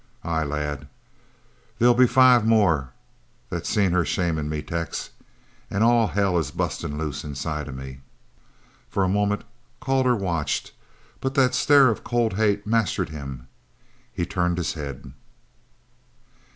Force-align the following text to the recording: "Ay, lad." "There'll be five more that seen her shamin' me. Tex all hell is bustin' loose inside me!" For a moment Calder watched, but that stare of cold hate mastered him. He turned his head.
"Ay, 0.23 0.43
lad." 0.43 0.87
"There'll 1.77 1.93
be 1.93 2.07
five 2.07 2.43
more 2.43 2.89
that 3.51 3.67
seen 3.67 3.91
her 3.91 4.03
shamin' 4.03 4.49
me. 4.49 4.63
Tex 4.63 5.11
all 5.71 6.07
hell 6.07 6.39
is 6.39 6.49
bustin' 6.49 6.97
loose 6.97 7.23
inside 7.23 7.71
me!" 7.75 7.99
For 8.89 9.03
a 9.03 9.07
moment 9.07 9.43
Calder 9.79 10.15
watched, 10.15 10.71
but 11.19 11.35
that 11.35 11.53
stare 11.53 11.89
of 11.89 12.03
cold 12.03 12.33
hate 12.33 12.65
mastered 12.65 13.09
him. 13.09 13.47
He 14.11 14.25
turned 14.25 14.57
his 14.57 14.73
head. 14.73 15.13